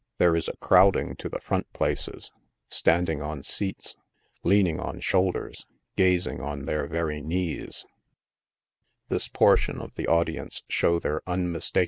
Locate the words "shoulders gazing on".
4.99-6.61